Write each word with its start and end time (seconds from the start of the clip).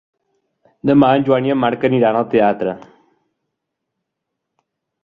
Demà 0.89 1.09
en 1.17 1.27
Joan 1.27 1.49
i 1.49 1.53
en 1.55 1.61
Marc 1.65 1.85
aniran 1.91 2.19
al 2.23 2.27
teatre. 2.33 2.77